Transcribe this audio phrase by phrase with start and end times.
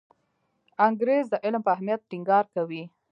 [0.87, 2.83] انګریز د عمل په اهمیت ټینګار کوي.